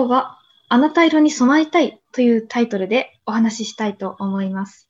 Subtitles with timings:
[0.00, 0.38] 今日は
[0.70, 4.88] あなた色に染まりたいというタイトルでお話ししたいと思います。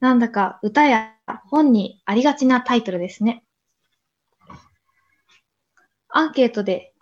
[0.00, 1.14] なんだか歌や
[1.46, 3.42] 本にありがちなタイトルですね。
[6.10, 6.92] アンケートで、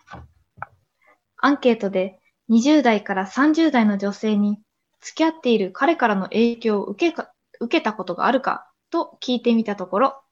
[1.38, 4.60] アンケートで20代から30代の女性に
[5.00, 10.22] 付き合っている彼からの影響を受けか受けたことがあるかと聞いてみたところ、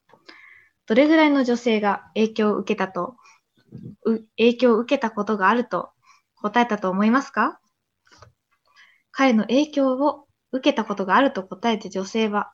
[0.87, 3.17] どれぐらいの女性が影響を受けたと、
[4.37, 5.91] 影響を受けたことがあると
[6.45, 7.59] 答えたと思いますか？
[9.13, 12.53] 彼の影響を受けたことがあると答えた女性は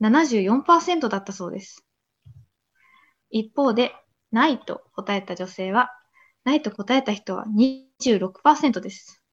[0.00, 1.84] 74%だったそうです。
[3.30, 3.96] 一方で、
[4.30, 5.90] ないと答えた女性は、
[6.44, 9.24] ないと答えた人は26%です。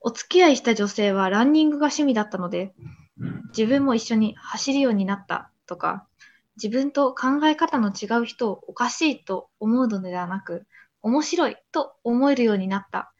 [0.00, 2.74] お付き合いした女性はランニングが趣味だったので、
[3.56, 6.08] 自分も一緒に走るようになったとか、
[6.56, 10.66] 自分と考え方の違う人をおかしいと思うのではなく、
[11.02, 13.12] 面白いと思えるようになった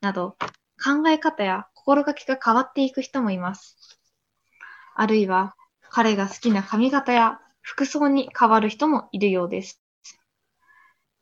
[0.00, 0.36] など、
[0.82, 3.76] 考え方や心がけが変わっていく人もいます。
[4.94, 5.56] あるいは、
[5.90, 9.82] 彼が好きな髪型や服装に変わる人もいるようです。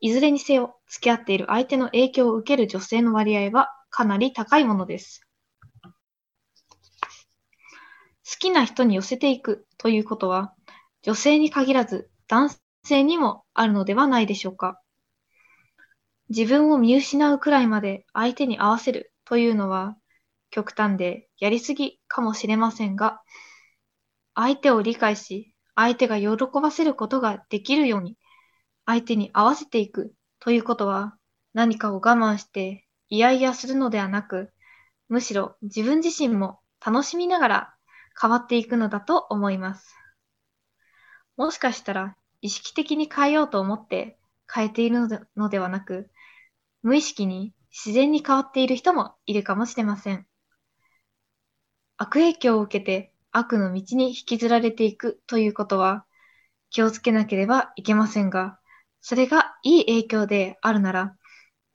[0.01, 5.27] いずれにせよ、付き合っている相手の影響を受ける女性の割合はかなり高いものです。
[8.25, 10.55] 好きな人に寄せていくということは、
[11.03, 12.51] 女性に限らず男
[12.85, 14.80] 性にもあるのではないでしょうか。
[16.31, 19.97] 自分を見失うくらいまで相手に合わせるというのは
[20.51, 23.21] 極端でやりすぎかもしれませんが、
[24.35, 28.17] 相手を理解し、相手が喜ばせることができるように、
[28.85, 31.17] 相手に合わせていくということは、
[31.55, 34.53] 何かを我慢して嫌々するのではなく、
[35.09, 37.75] むしろ自分自身も楽しみながら
[38.21, 39.95] 変わっていくのだと思います。
[41.37, 44.19] もしかしたら意識的に変えようと思って
[44.53, 46.11] 変えているのではなく、
[46.83, 50.27] 無意識に自然に変わっている人もいるかもしれません。
[51.97, 56.05] 悪影響を受けて悪の道に引きずられていくということは
[56.71, 58.59] 気をつけなければいけませんが、
[59.01, 61.17] それがいい影響であるなら、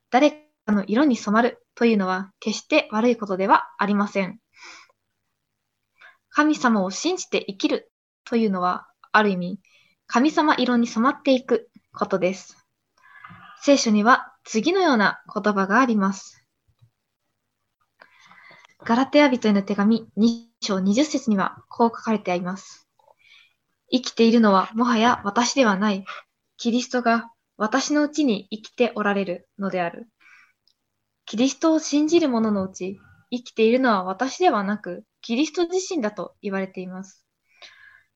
[0.10, 0.32] 誰
[0.66, 4.40] かの色に染まるというのは決して悪いことではありません。
[6.30, 7.92] 神様を信じて生きる
[8.26, 9.60] というのは、ある意味、
[10.08, 12.58] 神様色に染まっていくことです。
[13.62, 16.46] 聖書には次のような言葉があります。
[18.84, 22.88] ガラテヤ人への手紙2章20節にはこう書かれてあります。
[23.92, 26.06] 生きているのはもはや私ではない。
[26.58, 30.08] キリストが私のうちに生きておられるのである。
[31.26, 33.00] キリストを信じる者のうち、
[33.32, 37.26] 生きているのは私ではなく、キリスト自身だと言われています。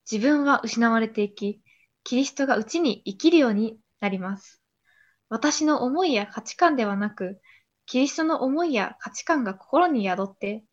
[0.10, 1.62] 自分は失われていき、
[2.04, 4.59] キリストがうちに生きるようになります。
[5.30, 7.40] 私の思いや価値観ではなく、
[7.86, 10.64] キリストの思いや価値観が心に宿って、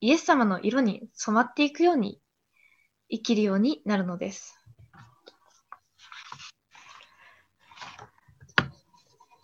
[0.00, 2.20] イエス様の色に染まっていくように
[3.10, 4.58] 生きるようになるのです。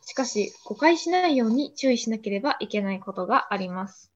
[0.03, 4.13] しかし、誤解しないように注意しなければいけないことがあります。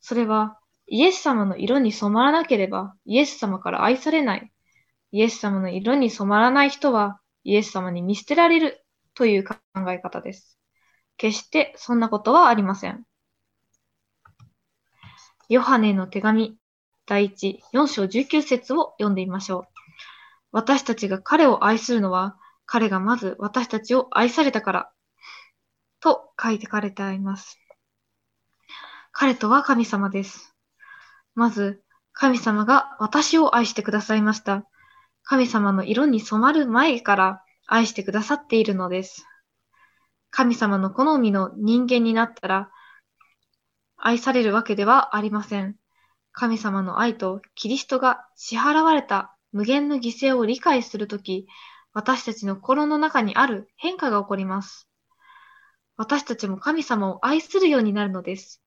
[0.00, 4.52] それは、イエス様の色に染まらなければ、イエス様から愛されない。
[5.12, 8.83] イエス様の色に染まらない人は、イエス様に見捨てられる
[9.14, 9.56] という考
[9.90, 10.58] え方です。
[11.16, 13.04] 決してそんなことはありません。
[15.48, 16.56] ヨハネの手紙
[17.06, 19.74] 第一4章19節を読んでみましょう。
[20.52, 22.36] 私たちが彼を愛するのは、
[22.66, 24.92] 彼がまず私たちを愛されたから
[26.00, 27.58] と書いてかれてあります。
[29.12, 30.54] 彼とは神様です。
[31.34, 31.82] まず、
[32.12, 34.64] 神様が私を愛してくださいました。
[35.24, 39.26] 神様の色に染まる前から愛してくださっているのです。
[40.30, 42.70] 神様の好みの人間になったら、
[43.96, 45.76] 愛されるわけではありません。
[46.32, 51.46] 神様の愛とキリストが支払われた無限の犠牲を理解するとき、
[51.92, 54.88] 私たちの心の中にある変化が起こります。
[55.96, 58.60] 私たちも神様を愛するようになるのです。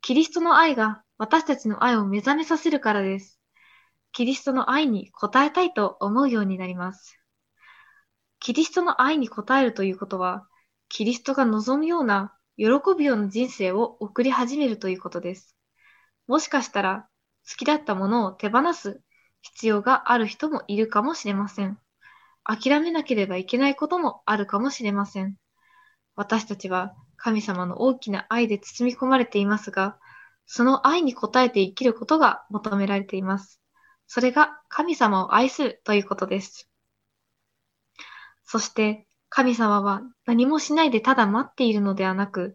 [0.00, 3.40] キリストの愛が私たちの愛を目覚めさせるからです。
[4.10, 7.18] キリストの愛に応えたいと思うようになります。
[8.38, 10.46] キリストの愛に応えるということは、
[10.88, 12.66] キリストが望むような、喜
[12.96, 15.56] ぶような人生を送り始めるということです。
[16.26, 17.08] もしかしたら、
[17.48, 19.00] 好きだったものを手放す
[19.42, 21.78] 必要がある人もいるかもしれません。
[22.44, 25.36] 諦めなければいけないこともあるかもしれません。
[26.14, 29.98] 私たちは神様の大きな愛で包み込まれていますが、
[30.46, 33.60] その愛に応えて生きることが求められています。
[34.06, 36.68] それが神様を愛するということです。
[38.46, 42.54] そして、神様は何もしないでただ待っているのではなく、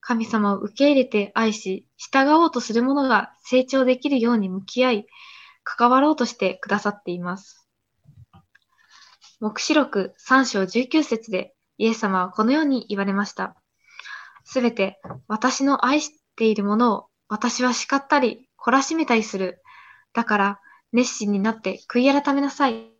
[0.00, 5.06] 神様を受け入れて愛し、従おうとする者が成長できるように向き合い、
[5.64, 7.66] 関わろうとしてくださっています。
[9.40, 13.56] 目視録3章19節でイエス様はこのように言われました。
[14.44, 19.60] すべて私の愛しているものを私は叱ったり懲らしめたりする。
[20.12, 20.60] だから
[20.92, 22.91] 熱心になって悔い改めなさい。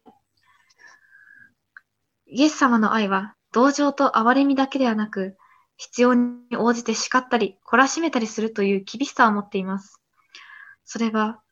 [2.35, 5.37] イエス様の愛は同情と憐れみだけではなく、
[5.77, 10.01] 必要に応じて叱ったり懲らしめたりするという厳しさを持っています。
[10.85, 11.43] それは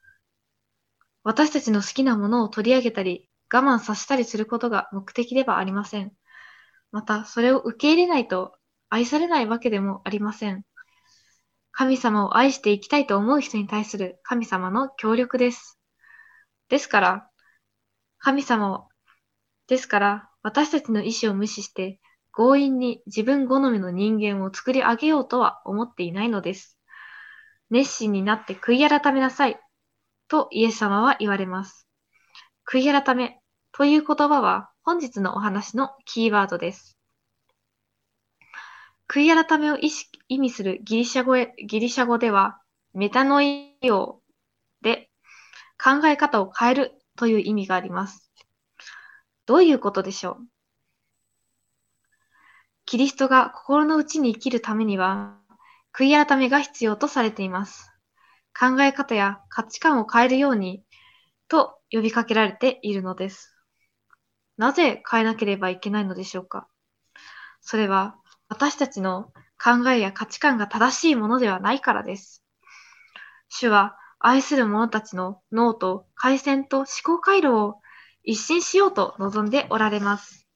[1.23, 6.13] 私たちの好きなものを取り上げたり我慢させたりすることが目的ではありません。
[6.93, 8.57] また、それを受け入れないと
[8.89, 10.65] 愛されないわけでもありません。
[11.73, 15.79] 神様を愛していきたいと思う人に対する神様の協力です。
[16.69, 17.31] ですから、
[18.19, 18.89] 神様を、
[19.67, 22.01] ですから、私たちの意志を無視して、
[22.33, 26.79] 強引に自分好みの人間を作り上げようとは思っていないのです。
[27.71, 29.61] 熱心になって悔い改めなさい。
[30.29, 31.89] とイエス様は言われます。
[32.71, 33.41] 悔い改め
[33.73, 36.97] という言葉は本日のお話のキーワードです。
[39.09, 39.77] 悔い改めを
[40.29, 42.61] 意味するギリシャ語へギリシャ語では、
[42.95, 44.21] メタノイオ
[44.83, 45.11] で
[45.83, 48.30] 考え方を変えるという意味があります。
[49.51, 50.45] どういうことでしょう？
[52.87, 55.39] キリストが心の内に生きるためには、
[55.93, 57.91] 悔い改めが必要とされています。
[58.57, 60.85] 考え方や価値観を変えるように、
[61.49, 63.53] と呼びかけられているのです。
[64.57, 66.69] なぜ変えなければいけないのでしょうか？
[67.61, 68.15] それは
[68.49, 72.45] 私たちの考えや価値観が正しいものではないからです。
[73.49, 77.80] 主は愛する者たちの脳と回線と思考回路を
[78.23, 80.47] 一新しようと望んでおられます。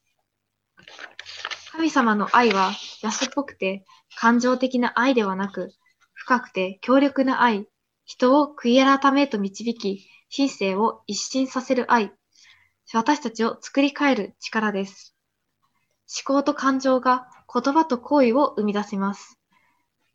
[1.72, 2.72] 神様の愛は
[3.02, 3.84] 安っぽくて
[4.16, 5.72] 感情的な愛ではなく、
[6.12, 7.66] 深くて強力な愛、
[8.04, 12.12] 人を悔い改めと導き、人生を一新させる愛、
[12.92, 15.16] 私たちを作り変える力です。
[16.26, 19.38] 思考と感情が言葉と行為を生み出せます。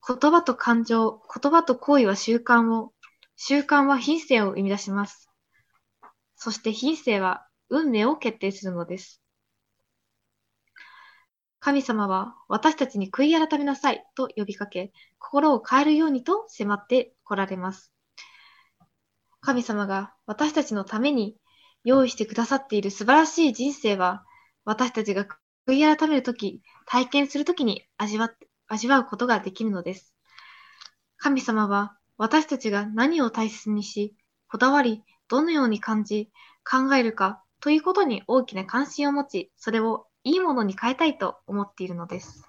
[0.08, 2.94] 言葉と感情、言葉と行為は習慣を、
[3.36, 5.29] 習慣は品性を生み出します。
[6.40, 9.22] そして品性は運命を決定するのです。
[11.60, 17.92] 神様は私たちに悔い改めなさいと呼びかけ、心を変えるようにと迫って来られます。
[19.42, 21.36] 神様が私たちのために
[21.84, 24.24] 用意してくださっている素晴らしい人生は、
[24.64, 25.28] 私たちが
[25.68, 28.32] 悔い改めるとき、体験するときに味わ
[28.68, 30.16] 味わうことができるのです。
[31.18, 34.16] 神様は私たちが何を大切にし、
[34.48, 36.32] こだわり、どのように感じ、
[36.70, 42.44] 考えるかということに大きな関心を持ち、それをいいものに変えたいと思っているのです。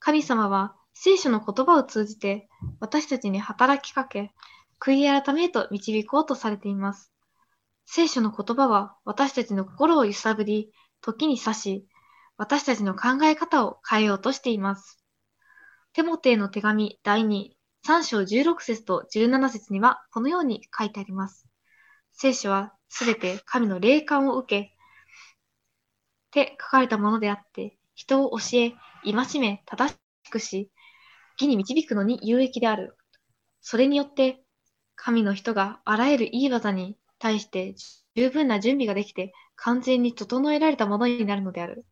[0.00, 2.48] 神様は聖書の言葉を通じて
[2.80, 4.32] 私たちに働きかけ、
[4.80, 7.12] 悔い改めへと導こうとされています。
[7.84, 11.88] 聖書の言葉は私たちの心を揺さぶり、時に刺し、
[12.36, 14.97] 私たちの考え方を変えようとしています。
[15.98, 17.48] テモテへの手紙第2、
[17.84, 21.48] 3章16節と17節にはこのように書いてあります。
[22.12, 24.76] 聖書はすべて神の霊感を受け、
[26.30, 30.70] て書かれたものであって、人を教え、戒め、正しくし、
[31.32, 32.96] 義に導くのに有益である。
[33.60, 34.40] それによって、
[34.94, 37.74] 神の人があらゆるいい技に対して
[38.14, 41.84] 十分な準備ができて完全に整えられたものになるのである。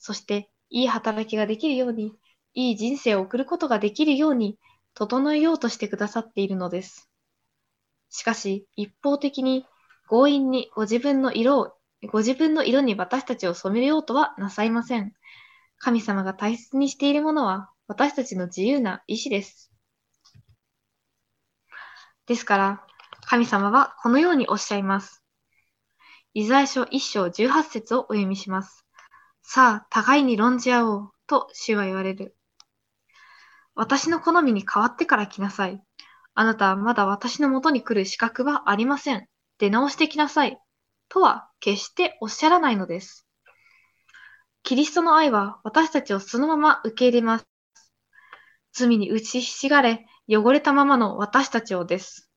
[0.00, 2.12] そして、いい働きができるように、
[2.56, 4.58] いい人生を送ることができるように、
[4.94, 7.10] 整えようとしてくださっているのです。
[8.08, 9.66] しかし、一方的に
[10.08, 11.72] 強引にご自分の色を、
[12.10, 15.12] ご自分の色に私たちを染めようとはなさいません。
[15.78, 19.70] 神様が大切にしているものは私たちの自由な意志です。
[22.26, 22.86] ですから、
[23.26, 25.22] 神様はこのようにおっしゃいます。
[26.32, 28.86] イザヤ書1章18節をお読みします。
[29.42, 32.35] さあ、互いに論じ合おう、と主は言われる。
[33.76, 35.82] 私の好みに変わってから来なさい。
[36.34, 39.26] あなたはまだ私のもとに来る資格はありません。
[39.58, 40.58] 出直してきなさい。
[41.08, 43.26] とは決しておっしゃらないのです。
[44.62, 47.46] キリストの愛は私たちをそのまま受け入れます。
[48.72, 52.30] 罪に打ちひしがれ、汚れたままの私たちをです。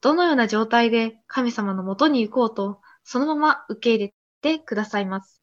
[0.00, 5.42] どのような状態で神様のもとに行こうと、そのまま受け入れてくださいます。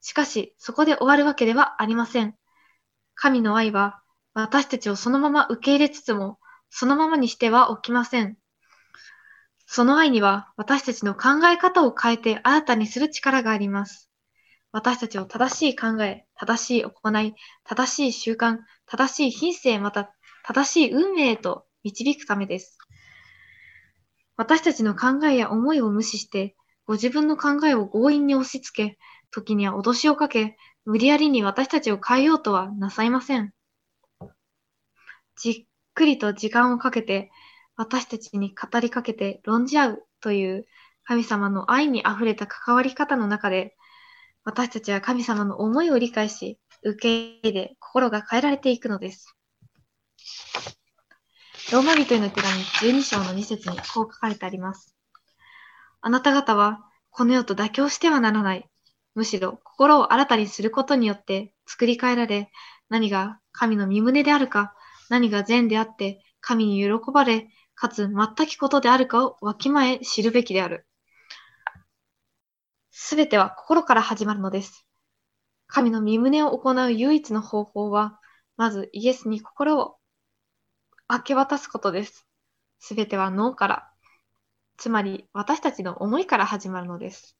[0.00, 2.34] しかし、そこで終わるわけではありません。
[3.14, 4.00] 神の愛は、
[4.38, 6.38] 私たちをそのまま受け入れつつも、
[6.68, 8.36] そのままにしてはおきません。
[9.64, 14.10] その愛には私たちの考え方を変えて新たにする力があります。
[14.72, 20.14] 私たちを正しい考え、正しい行い、正しい習慣、正しい品性、また
[20.44, 22.76] 正しい運命へと導くためです。
[24.36, 28.98] 私たちの考えや思いを無視して、ご自分の考えを強引に押し付け、
[29.30, 33.55] 時には脅しをかけ、無理やりに私たちを変えようとはなさいません。
[35.36, 37.30] じっくりと時間をかけて、
[37.76, 40.66] 私たちに語りかけて論じ合うという
[41.04, 43.76] 神様の愛に溢れた関わり方の中で、
[44.44, 49.36] 私たちは神様の思いを理解し、受け入れ、心が変えられていくのです。
[51.72, 54.94] ローマ人への手紙12章の2節にこう書かれてあります。
[56.00, 56.78] あなた方は
[57.10, 58.68] この世と妥協してはならない。
[59.16, 62.52] むしろ心を新たにすることによって作り変えられ、
[62.88, 64.75] 何が神の身胸であるか、
[65.08, 70.86] 何が善であって神に喜ばれ、かつ全きことであるかをわきまえ知るべきである。
[72.90, 74.86] すべては心から始まるのです。
[75.66, 78.18] 神の身胸を行う唯一の方法は、
[78.56, 79.96] まずイエスに心を
[81.10, 82.26] 明け渡すことです。
[82.78, 83.90] すべては脳から、
[84.76, 87.36] つまり私たちの思いから始まるのです。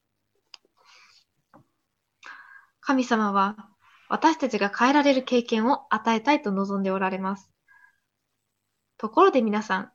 [2.80, 3.56] 神様は
[4.08, 7.55] 私たちが変えられる経験を与えたいと望んでおられます。
[8.98, 9.92] ところで皆さん、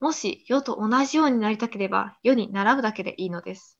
[0.00, 3.78] もし世と同じようになりたければ世に習うだけでいいのです。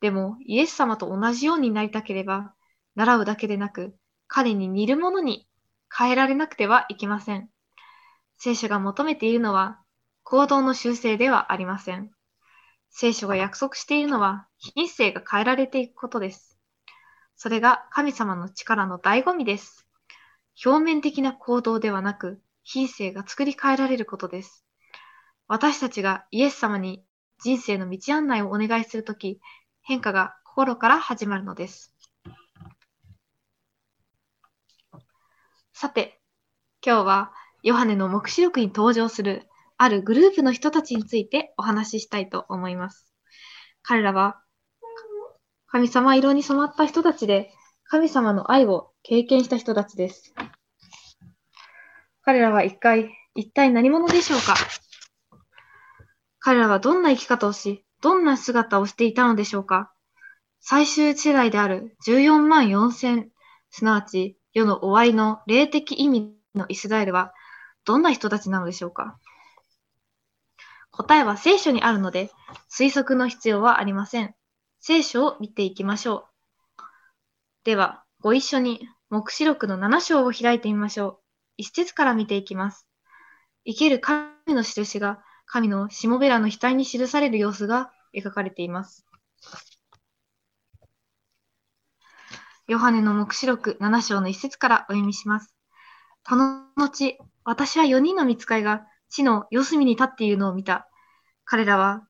[0.00, 2.52] でもイエス様と同じようになりたければ
[2.96, 5.48] 習うだけでなく彼に似るものに
[5.96, 7.48] 変えられなくてはいけません。
[8.36, 9.78] 聖書が求めているのは
[10.22, 12.10] 行動の修正ではありません。
[12.90, 16.58] 聖書が約束しているのは品性が変えられていくことです。
[17.36, 19.88] それが神様の力の醍醐味です。
[20.64, 24.64] 表面的な行動ではなく、品性が作り変えられることです。
[25.48, 27.04] 私たちがイエス様に
[27.42, 29.40] 人生の道案内をお願いするとき、
[29.82, 31.94] 変化が心から始まるのです。
[35.72, 36.20] さて、
[36.84, 43.12] 今日はヨハネの目視録に登場するあるグループの人たちについてお話ししたいと思います。
[43.82, 44.40] 彼らは
[45.66, 47.50] 神様色に染まった人たちで
[47.84, 50.34] 神様の愛を経験した人たちです。
[52.24, 54.54] 彼らは一回、一体何者でしょうか？
[56.38, 59.92] 彼らはどんな生き方をし、どんな姿をしていたのでしょうか？
[60.60, 63.30] 最終世代である14万4千、
[63.70, 67.32] すなわち世の終わりの霊的意味のイスラエルは
[67.84, 69.18] どんな人たちなのでしょうか？
[70.92, 72.30] 答えは聖書にあるので、
[72.70, 74.34] 推測の必要はありません。
[74.78, 76.26] 聖書を見ていきましょ
[76.78, 76.82] う。
[77.64, 81.21] では、ご一緒に黙示録の7章を開いてみましょう。
[81.56, 82.86] 一節から見ていきます。
[83.64, 89.06] 生ける神の印が神のしもべらの額に記される様子が描かれています。
[92.68, 95.54] ヨハネの黙示録7章の一節からお読みします。
[96.24, 100.88] この後、私は4人の見つかいが地の四隅に立っているのを見た。
[101.44, 102.06] 彼らは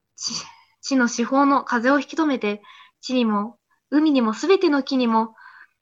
[0.82, 2.62] 地の四方の風を引き止めて、
[3.00, 3.58] 地にも
[3.90, 5.34] 海にもすべての木にも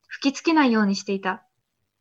[0.08, 1.44] 吹きつけないようにしていた。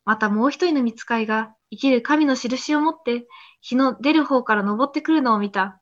[0.09, 3.27] またもう一人の見つかいが生きる神の印を持って
[3.61, 5.79] 日の出る方から登ってくるのを見た。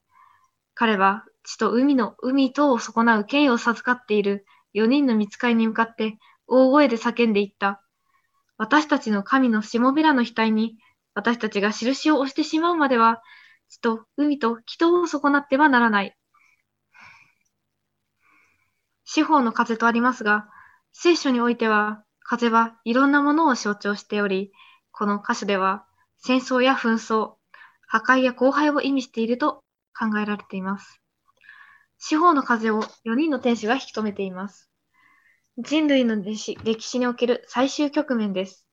[0.74, 7.82] 彼は地と海の海とを損なう権威を授かっている4人の見つかいに向かって大声で叫んでいった。
[8.58, 10.76] 私たちの神のしもべらの額に
[11.14, 13.22] 私たちが印を押してしまうまでは、
[13.70, 16.14] 地と海と人を損なってはならない。
[19.06, 20.50] 司法の風とありますが、
[20.92, 24.52] 聖書においては、風はいろんなものを象徴しており、
[24.92, 25.86] この箇所では、
[26.18, 27.36] 戦争や紛争、
[27.88, 29.64] 破壊や荒廃を意味していると
[29.98, 31.02] 考えられています。
[31.98, 34.70] 司法の風を4人の天使が引き止めています。
[35.58, 36.36] 人類の歴
[36.82, 38.68] 史における最終局面です。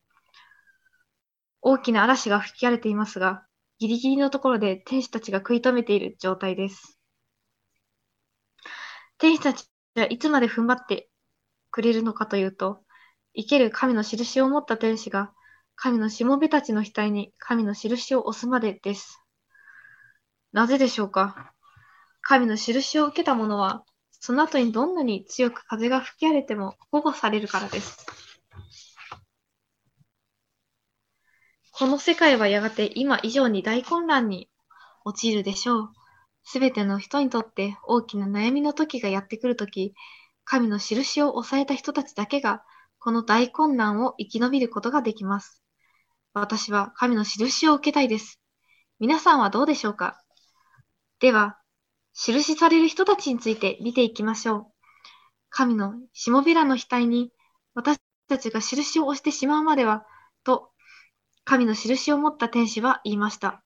[1.62, 3.46] 大きな嵐が吹き荒れていますが、
[3.78, 6.98] ギリギリのところで天使たちが食い止めている状態です。
[9.18, 11.08] 天使たちはいつまで踏ん張って
[11.70, 12.83] くれるのかというと、
[13.36, 15.32] 生ける神の印を持った天使が、
[15.76, 19.20] 神のしもべたちの額に神の印を押すまでです。
[20.52, 21.52] なぜでしょうか？
[22.22, 28.06] 神の印を受けた者は、その後にどんなに強く風が吹き荒れても保護されるからです。
[31.72, 34.48] この世界はやがて今以上に大混乱に
[35.04, 35.92] 陥るでしょう。
[36.44, 39.92] すべての人にとって大きな悩みの時がやってくるとき、
[40.44, 42.62] 神の印を抑えた人たちだけが、
[43.04, 45.62] この大混乱を生き延びることができます。
[46.32, 48.40] 私は神の印を受けたいです。
[48.98, 50.22] 皆さんはどうでしょうか？
[51.20, 51.58] では、
[52.14, 54.66] 印される人たちについて見ていきましょう。
[55.50, 57.30] 神のしもべらの額に
[57.74, 60.06] 私たちが印を押してしまうまでは、
[60.42, 60.70] と、
[61.44, 63.62] 神の印を持った天使は言いました。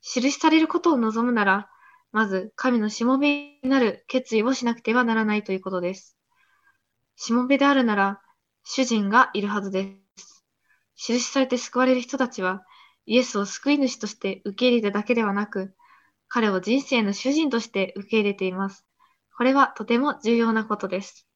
[0.00, 1.68] 印されることを望むなら、
[2.12, 6.16] まず神のしもべになる決意をしなくてはならないということです。
[7.16, 8.20] しもべであるなら、
[8.64, 10.44] 主人がいるはずです。
[10.96, 12.64] 印されて救われる人たちは、
[13.06, 15.74] イエスを救い主として受け入れただけではなく、
[16.28, 18.86] 彼を人生の主人として受け入れています。
[19.36, 21.28] これはとても重要なことです。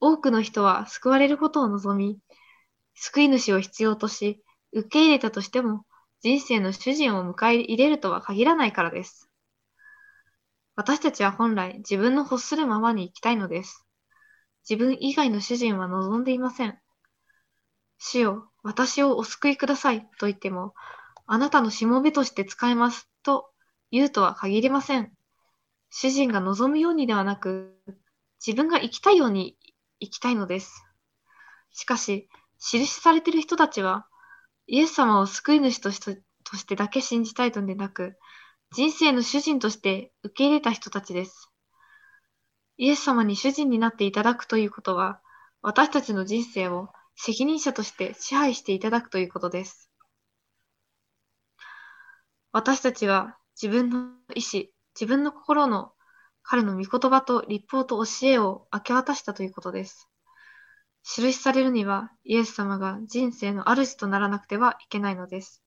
[0.00, 2.20] 多くの人は救われることを望み、
[2.94, 5.84] 救い主を必要とし、受け入れたとしても、
[6.20, 9.28] 人生の主人を迎え入れるとは限らないからです。
[10.76, 13.87] 私たちは本来自分の欲するままに生きたいのです。
[14.68, 16.78] 自分以外の主人は望んでいません。
[17.96, 20.74] 主よ、私をお救いくださいと言っても、
[21.26, 23.50] あなたのしもべとして使えますと
[23.90, 25.10] 言うとは限りません。
[25.90, 27.78] 主人が望むようにではなく、
[28.46, 29.56] 自分が生きたいように
[30.00, 30.84] 生きたいのです。
[31.70, 34.06] しかし、印されている人たちは、
[34.66, 38.18] イエス様を救い主としてだけ信じたいのでなく、
[38.72, 41.50] 人生の主人として受け入れた人たちです。
[42.78, 45.20] イエス様に主人になっていただくということは、
[45.62, 49.90] 私たちの人生を責任者として支配していただくということです。
[52.52, 55.92] 私たちは自分の意志、自分の心の
[56.42, 60.08] 彼の御言葉と立法と教えを明け渡したということです。
[61.02, 65.64] 印されるにはイエス様が人生の主とならなくてはいけないのです。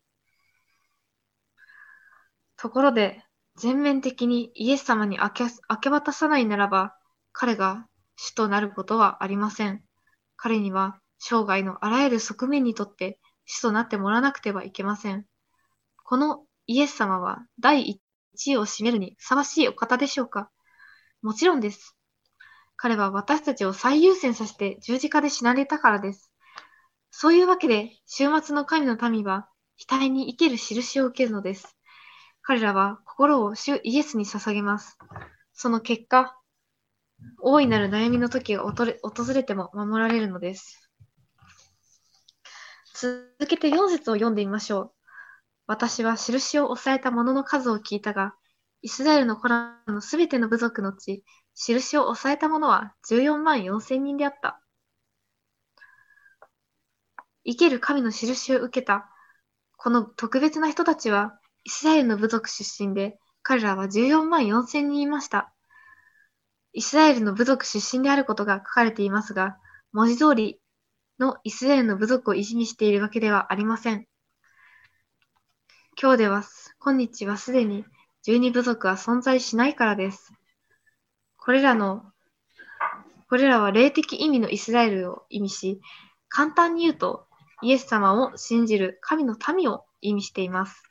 [2.55, 3.23] ところで、
[3.57, 6.95] 全面的にイエス様に明け明け渡さないならば、
[7.33, 9.83] 彼が主となることはありません。
[10.35, 15.25] 彼には生涯のあらゆる側面にとって主となってもらわなくてはいけません。
[16.03, 17.89] このイエス様は第
[18.35, 20.49] 一位を占めるにふさわしいお方でしょうか？
[21.21, 21.95] もちろんです。
[22.75, 26.31] 彼は私たちを最優先させて十字架で死なれたからです。
[27.11, 29.47] そういうわけで、週末の神の民は、
[29.87, 31.77] 額に生ける印を受けるのです。
[32.41, 34.97] 彼らは心を主イエスに捧げます。
[35.53, 36.35] その結果、
[37.41, 38.85] 大いなる悩みの時が訪
[39.33, 40.89] れても守られるのです。
[42.93, 44.91] 続けて4節を読んでみましょう。
[45.67, 48.35] 私は印を抑えた者の数を聞いたが、
[48.81, 51.23] イスラエルのコラのすべての部族のうち、
[51.55, 54.61] 印を抑えた者は14万4千人であった。
[57.43, 59.09] 生ける神の印を受けた、
[59.77, 65.53] この特別な人たちは、イスラエルの部族出身で、彼らは14万4千人いました。
[66.73, 69.57] イスラエルの部族出身であることが書かれていますが、
[69.91, 70.61] 文字通り
[71.19, 74.07] のイスラエルの部族を意味しているわけではありません。
[76.01, 76.43] 今日では、
[76.79, 77.85] 今日はすでに
[78.23, 80.33] 十二部族は存在しないからです。
[81.37, 82.03] これらの、
[83.29, 85.81] これらは霊的意味のイスラエルを意味し、
[86.29, 87.27] 簡単に言うと、
[87.61, 90.90] イエス様を信じる神の民を意味しています。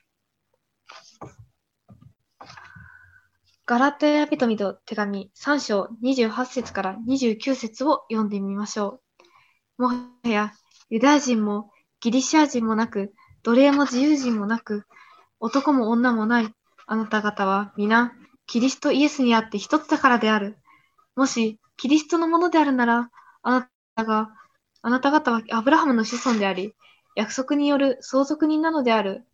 [3.70, 9.00] ガラテヤ人々手紙3章28節から29節を読んでみましょ
[9.78, 9.82] う。
[9.82, 10.52] もはや
[10.88, 14.88] ユダヤ人もギリシャ人もなく、奴隷も自由人もなく、
[15.38, 16.52] 男も女もない。
[16.88, 18.12] あなた方は皆、
[18.48, 20.58] キリストイエスにあって一つだからである。
[21.14, 23.08] もし、キリストのものであるなら、
[23.42, 24.30] あなたが、
[24.82, 26.74] あなた方はアブラハムの子孫であり、
[27.14, 29.28] 約束による相続人なのである。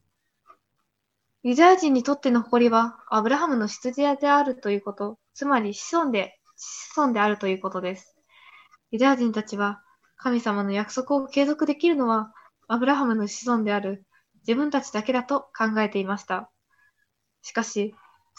[1.43, 8.17] ユダヤ人にとっての誇りは、アブラハムの羊であるということ、つまり子孫で、子孫であるということです。
[8.91, 9.83] ユダヤ人たちは、
[10.17, 12.33] 神様の約束を継続できるのは、
[12.69, 14.05] アブラハムの子孫である
[14.47, 16.51] 自分たちだけだと考えていました。
[17.43, 17.95] しかし、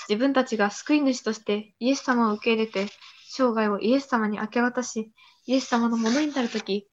[0.09, 2.87] 自分たちが救い主としてイエス様を受け入れて、
[3.29, 5.11] 生涯をイエス様に明け渡し、
[5.45, 6.87] イエス様のものになるとき、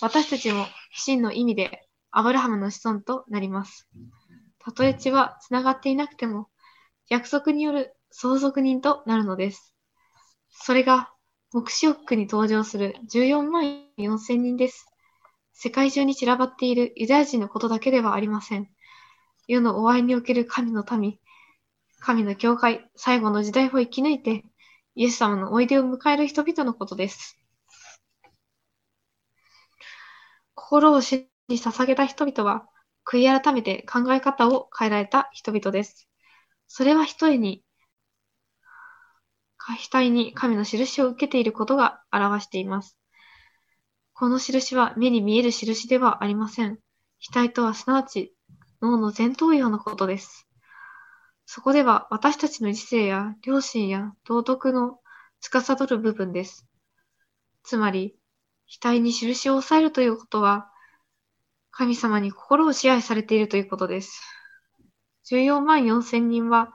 [0.00, 3.88] 私たちも真の意味でアブラハムの子孫となります。
[4.64, 6.48] たとえ血は繋がっていなくても、
[7.10, 9.74] 約束による相続人となるのです。
[10.50, 11.10] それが、
[11.52, 13.64] 目視録に登場する14万
[13.98, 14.86] 4千人です。
[15.52, 18.70] 世界中に散らばっているユダヤ人のことだけではありません。
[19.46, 21.18] 世の終わりにおける神の民、
[22.00, 24.44] 神の教会、最後の時代を生き抜いて、
[24.94, 27.38] イエス様のおいでを迎える人々のことです。
[30.54, 32.66] 心を主に捧げた人々は、
[33.04, 36.08] 悔い改めて考え方を変えられた人々です。
[36.66, 37.62] それは一重に、
[39.58, 42.98] 額に神の印を受けていることが表しています。
[44.12, 46.78] この印は目に見える印ではありません。
[47.32, 48.34] 額とはすなわち
[48.82, 50.46] 脳の前頭葉のことです。
[51.46, 54.98] そこでは私たちの理性や良心や道徳の
[55.40, 56.66] 司る部分です。
[57.62, 58.16] つまり、
[58.82, 60.70] 額に印を押さえるということは、
[61.76, 64.22] 神様に心を支配されているということです。
[65.30, 66.72] 14万4千人は、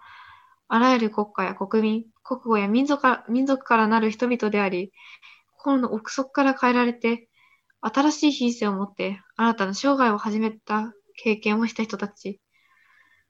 [0.68, 4.92] あらゆる国家や国民、国語や民族から民族からなる人々であり、
[5.56, 7.30] 心の奥底から変えられて、
[7.82, 12.42] 新しい品性を持って新たな生涯を始めた経験をした人たち。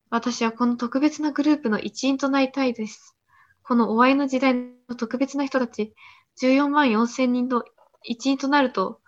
[0.10, 3.16] 私はこの特別なグループの一員となりたいです。
[3.62, 5.94] この終わりの時代の特別な人たち、
[6.42, 7.64] 14万4千人の
[8.04, 9.02] 一員となると、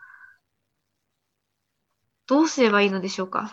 [2.31, 3.51] どうすればいいのでしょうか？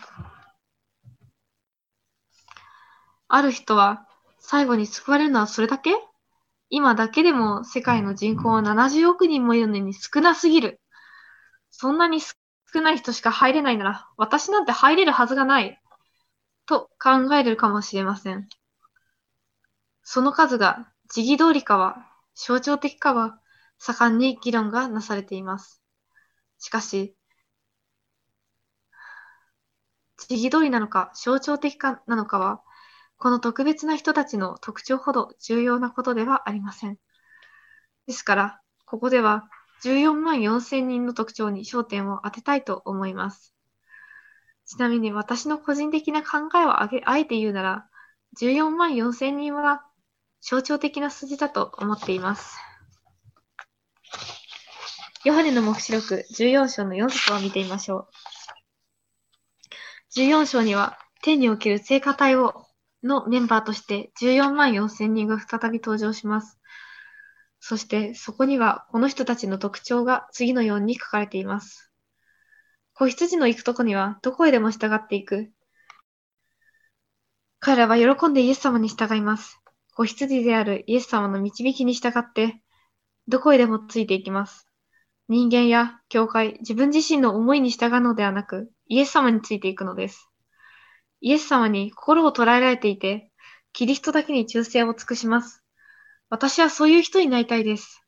[3.26, 4.06] ある人は、
[4.38, 5.96] 最後に救われるのはそれだけ？
[6.70, 10.80] 今だけでも世界の人口は70億人もいるのに少なすぎる。
[11.72, 12.36] そんなに少
[12.80, 15.82] ない人しか入れないなら、私なんて入れるはずがない。
[16.64, 18.48] と考えるかもしれません。
[20.04, 21.96] その数が時期通りかは
[22.36, 23.40] 象徴的かは
[23.78, 25.82] 盛んに議論がなされています。
[26.60, 27.16] しかし、
[30.26, 32.60] 時期通りなのか象徴的かなのかは
[33.18, 36.98] この特別な人たちの特徴ほど重要なことではありません。
[38.06, 39.48] ですから、ここでは
[39.82, 43.54] 14万4千人の特徴に焦点を当てたいと思います。
[44.66, 47.86] ちなみに私の個人的な考えをあげあえて言うなら、
[48.40, 49.84] 14万4千人は
[50.40, 52.56] 象徴的な数字だと思っています。
[55.24, 58.37] ヨハネの目視録14章の4節を見てみましょう。
[60.18, 62.66] 14章には天における聖歌隊を
[63.04, 66.58] のメンバーとして14万4千人が再び登場します。
[67.60, 71.92] そしてそこにはこの人たちの特徴が次のように書かれています。
[72.94, 75.52] 子羊の行くとこにはどこへでも従っていく。
[77.60, 79.60] 彼らは喜んでイエス様に従います。
[79.94, 82.60] 子羊であるイエス様の導きに従って、
[83.28, 84.66] どこへでもついていきます。
[85.28, 90.28] 人間や教会、自分自身の思いに従うのではなく、イエス様についていくのです。
[91.20, 93.30] イエス様に心を捉えられていて、
[93.72, 95.62] キリストだけに忠誠を尽くします。
[96.30, 98.02] 私はそういう人になりたいです。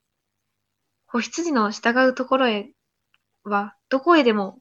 [1.07, 2.71] 子羊の従うところへ
[3.45, 4.61] は、どこへでも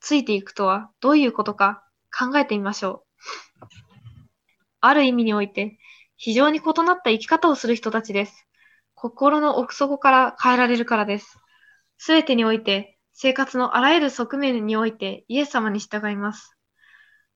[0.00, 1.82] ついていくとはどういうことか
[2.16, 3.04] 考えてみましょ
[3.60, 3.66] う。
[4.80, 5.78] ある意味において、
[6.16, 8.46] 非常に異なった生き方をする人たちです。
[8.94, 11.38] 心の奥底から変えられるからです。
[11.98, 16.54] すべてにおいて、生活のあらゆる側面においてイエス様に従います。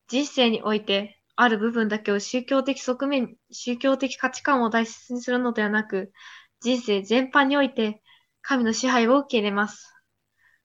[0.09, 6.13] 人生において、ある部分だけを宗教的側面、宗教的価値観を大切にするのではなく、
[6.61, 8.03] 人生全般において、
[8.43, 9.91] 神の支配を受け入れます。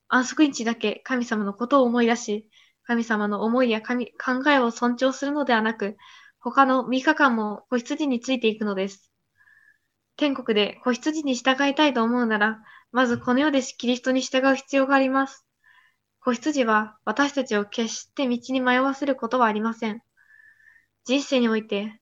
[0.09, 2.49] 安息日だけ神様のことを思い出し、
[2.83, 5.95] 神様の思いや神考えを尊重するのではなく、
[6.39, 9.13] 他の3日間も子羊についていくのです。
[10.17, 12.59] 天国で子羊に従いたいと思うなら、
[12.95, 15.45] まずこの世でキリストに従う必要があります。
[16.21, 20.01] 子羊は私たちを決して道に迷わせることはありません。
[21.03, 21.99] 人生において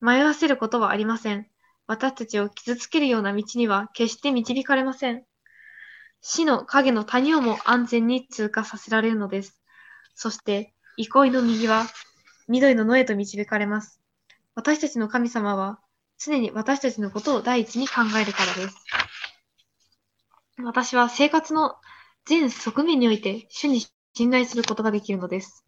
[0.00, 1.46] 迷わせることはありません。
[1.86, 5.22] 私たちを傷つけるような道には決して導かれません。
[6.20, 9.62] 死の影の谷をも安全に通過させられるのです。
[10.16, 11.86] そして、憩いの右は
[12.48, 14.00] 緑の野へと導かれます。
[14.56, 15.78] 私たちの神様は
[16.18, 18.87] 常に私たちのことを第一に考えるからです。
[20.64, 21.76] 私は生活の
[22.26, 23.80] 全側面において主に
[24.14, 25.64] 信頼することができるのです。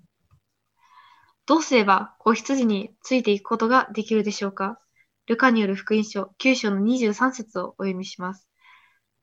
[1.47, 4.79] どうすれば子羊についていくことができるでしょうか？
[5.27, 8.49] ルカによる福音書9章の23節をお読みします。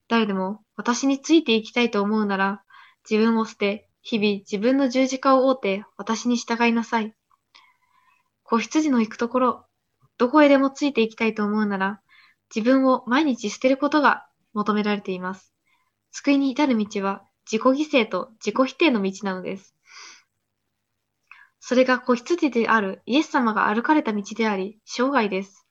[0.08, 2.64] 誰でも私についていきたいと思うなら、
[3.10, 7.14] 自分を捨て、日々自分の十字架を追うて私に従いなさい。
[8.44, 9.66] 子羊の行くところ、
[10.18, 12.02] どこへでもついていきたいと思うなら、
[12.56, 15.54] 自分を毎日捨てることが求められています。
[16.18, 19.76] 救いに至る道は自己犠牲と自己否定の道なのです。
[21.60, 25.68] それが子羊であるイエス様が歩かれた道であり、生涯です。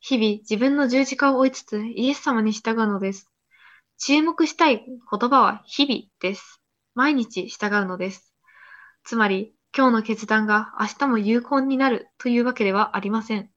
[0.00, 3.32] 日々自分の十字架を追いつつイエス様に従うのです。
[3.96, 6.60] 注目したい言葉は日々です。
[6.94, 8.34] 毎日従うのです。
[9.04, 13.48] つまり、今日の決断が明日も有効になるというわけではありません。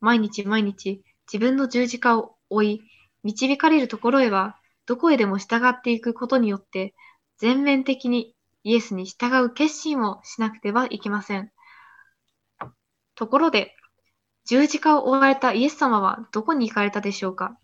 [0.00, 2.82] 毎日毎日自分の十字架を追い、
[3.24, 6.94] 導かれるところへはどこへでも従っていくことによって、
[7.38, 11.50] 全面的にイエスに従う決心をしなくてはいけません。
[13.14, 13.74] ところで、
[14.44, 17.58] 十字架を追われたイエス様はどこに行かれたでしょうか？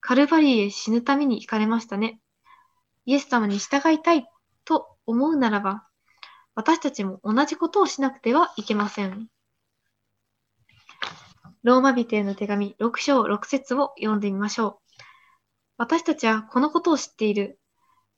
[0.00, 2.20] カルバリーへ死ぬために行かれましたね。
[3.04, 4.26] イエス様に従いたい
[4.64, 5.86] と思うならば、
[6.56, 9.28] 私たちも同じことをしなくてはいけません。
[11.62, 14.85] ローマ人への手紙6章6節を読んでみましょう。
[15.78, 17.58] 私たちはこのことを知っている。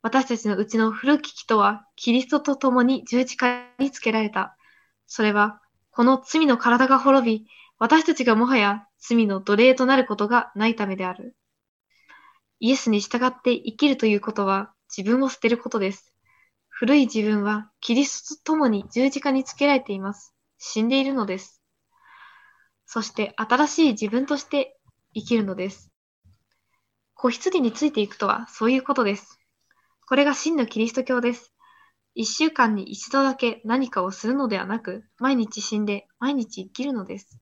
[0.01, 4.57] 私たちのうちの古き人はキリストと共に十字架につけられた。
[5.07, 7.47] それは、この罪の体が滅び、
[7.79, 11.37] 私たちがもはや罪の奴隷となることがないためである。
[12.61, 16.13] イエスに従って生きるということは自分を捨てることです。
[16.69, 20.35] 古い自分はキリストと共に十字架につけられています。
[20.59, 21.63] 死んでいるのです。
[22.87, 24.77] そして新しい自分として
[25.15, 25.88] 生きるのです。
[27.21, 29.41] 子羊についていくとはそういうことです。
[30.07, 31.53] これが真のキリスト教です。
[32.15, 37.41] 一週間に一度だけ何かをするのではなく、毎日死んで毎日生きるのです。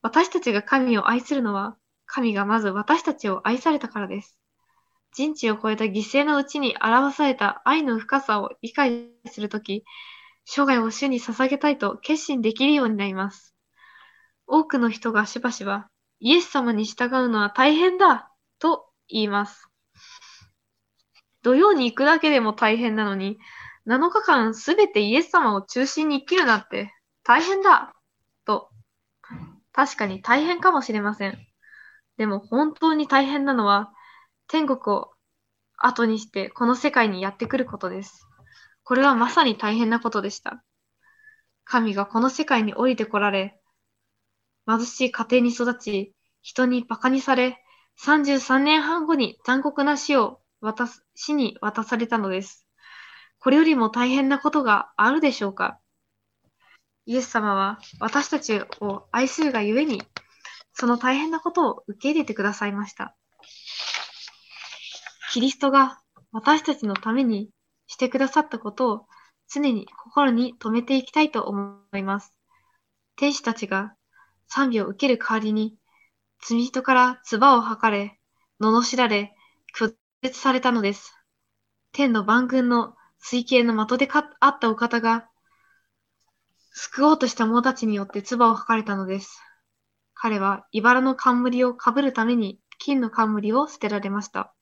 [0.00, 4.38] 私たちが神を愛するのは、神がまず私たちを愛されたからです。
[5.12, 9.84] 人知を超えた犠牲のうちに表された愛の深さを理解するとき、
[10.44, 13.56] 生涯を主に捧げたいと決心できるようになります。
[14.46, 15.88] 多くの人がしばしば、
[16.20, 19.68] イエス様に従うのは大変だと言います。
[21.42, 23.38] 土曜に行くだけでも大変なのに、
[23.86, 27.94] 7日間すべてイエス様を中心に生きるなんて大変だ
[28.44, 28.70] と、
[29.72, 31.38] 確かに大変かもしれません。
[32.16, 33.92] でも本当に大変なのは、
[34.48, 35.10] 天国を
[35.76, 38.26] 後にしてこの世界にやってくることです。
[38.82, 40.64] これはまさに大変なことでした。
[41.64, 43.57] 神がこの世界に降りてこられ、
[44.68, 47.56] 貧しい家庭に育ち、人に馬鹿にされ、
[48.04, 52.66] 33年半後に残酷な死を渡す、死に渡されたのです。
[53.38, 55.80] これよりも大変なことがあるでしょうか
[57.06, 60.02] イエス様は私たちを愛するがゆえに
[60.74, 63.16] その大変なことを受け入れてくださいました。
[65.32, 66.00] キリストが
[66.30, 67.48] 私たちのために
[67.86, 69.06] してくださったことを
[69.50, 72.36] 常に心に留めていきたいと思います。
[73.16, 73.94] 天使たちが
[74.48, 75.76] 賛美を受ける代わりに、
[76.40, 78.18] 罪人から唾を吐かれ、
[78.60, 79.34] 罵られ、
[79.76, 81.14] 拒絶されたのです。
[81.92, 84.08] 天の万軍の水系の的で
[84.40, 85.28] あったお方が、
[86.72, 89.40] 救おうとした者たちによって唾を吐かれたのです。
[90.14, 94.54] 彼は茨の冠をかぶるために金の冠を捨てられました。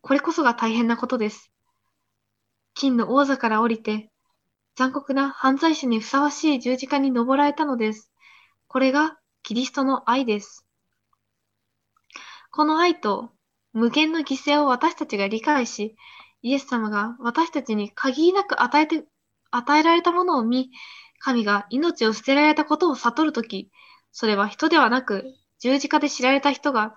[0.00, 1.50] これこそが大変なことです。
[2.74, 4.10] 金の王座から降りて、
[4.76, 8.12] 残酷な犯罪者にふさわしい十字架に登られたのです。
[8.68, 10.66] これがキリストの愛です。
[12.50, 13.30] この愛と
[13.72, 15.96] 無限の犠牲を私たちが理解し、
[16.42, 19.04] イエス様が私たちに限りなく与えて、
[19.50, 20.70] 与えられたものを見、
[21.18, 23.70] 神が命を捨てられたことを悟るとき、
[24.12, 25.24] それは人ではなく、
[25.58, 26.96] 十字架で知られた人が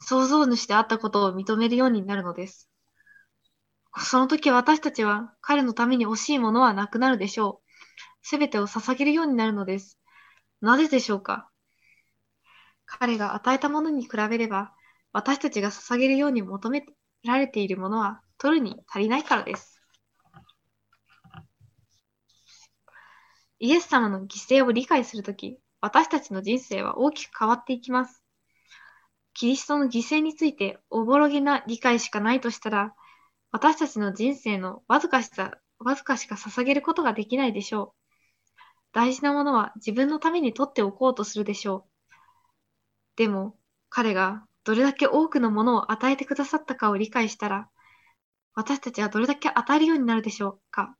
[0.00, 2.68] 創造主であったことを認めるようになるのです。
[3.98, 7.72] その時私たちは彼のために惜しいものはなくなるでしょう。
[8.22, 9.98] すべてを捧げるようになるのです。
[10.62, 11.50] なぜでしょうか？
[12.86, 14.72] 彼が与えたものに比べれば、
[15.12, 16.84] 私たちが捧げるように求め
[17.24, 19.82] られているものは取るに足りないからです。
[23.58, 28.22] イエス様の犠牲を理解するとき、私たちの人生は大きく変わっていきます。
[29.34, 32.94] キリストの犠牲についておぼろげな理解しかないとしたら、
[33.50, 38.01] 私たちの人生のわずかしさ、わずかしか捧げることができないでしょう。
[38.92, 41.92] 大事なものは自分のために取っておこうとするでしょう。
[43.16, 43.56] でも、
[43.88, 47.68] 彼がどれだけ多くのものを与えてくださったかを理解したら、
[48.54, 50.96] 私たちはどれだけ与えるようになるでしょうか。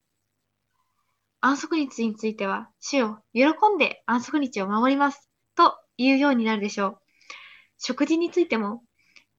[1.41, 5.29] 安息日については、主よ、喜んで安息日を守ります。
[5.55, 6.99] と言うようになるでしょう。
[7.79, 8.83] 食事についても、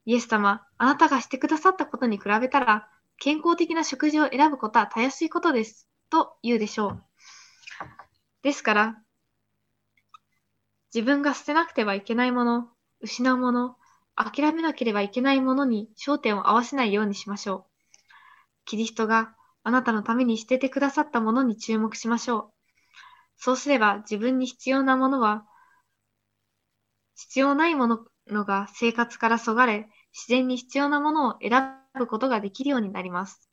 [0.04, 2.88] イエス様、あなたがしてくださったことに比べたら、
[3.18, 5.88] 健康的な食事を選ぶことはたやすいことです。
[6.10, 7.04] と言うでしょう。
[8.44, 9.02] ですから、
[10.94, 12.68] 自分が捨てなくてはいけないもの、
[13.00, 13.76] 失うもの、
[14.14, 17.64] 諦めなければいけないものに焦点を合わせないようにしましょう。
[18.66, 22.52] キリストがあなたのために捨ててくださったものに注目しましょう。
[23.38, 25.46] そうすれば自分に必要なものは、
[27.16, 33.50] 必要ないもののが生活からそがれ、自然に必要なものを選ぶことができるようになります。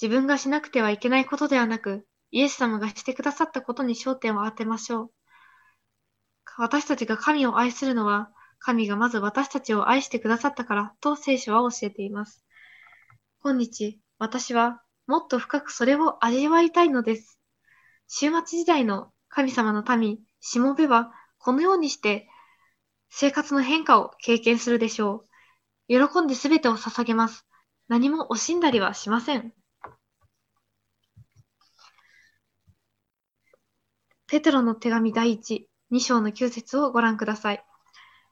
[0.00, 2.06] 自分がしなくてはいけないことではなく、
[2.36, 5.10] イエス様がしてくださったことに焦点を当てましょう。
[6.58, 12.44] 私たちが神を愛するのは、神がまず私たちを愛してくださったからと聖書は教えています。
[13.42, 17.40] 今日、私はもっと深くそれを味わいたいのです。
[18.06, 22.28] 終末時代の神様の民、しもべは、このようにして
[23.08, 25.24] 生活の変化を経験するでしょ
[25.88, 26.08] う。
[26.10, 27.46] 喜んで全てを捧げます。
[27.88, 29.54] 何も惜しんだりはしません。
[34.28, 37.64] ペテロの手紙第一、2章の9節をご覧ください。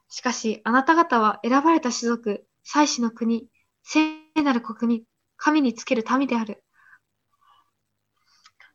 [0.09, 3.47] しかし、あなた方は選ばれた種族、祭司の国、
[3.81, 5.05] 聖なる国に、
[5.37, 6.65] 神につける民である。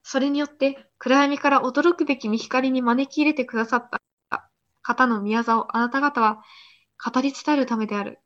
[0.03, 3.91] それによって、暗闇から驚くべき見光に招き入れてくださっ
[4.31, 6.43] た方の宮座をあなた方は
[7.05, 8.19] 語り伝えるためである。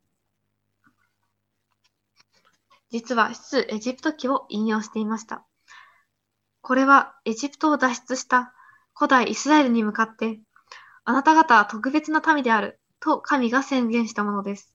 [2.90, 5.44] 実は、出エジプト記を引用していました。
[6.60, 8.53] これは、エジプトを脱出した
[8.94, 10.40] 古代イスラエルに向かって、
[11.04, 14.74] あなた方は特別な民である、と神が宣言したものです。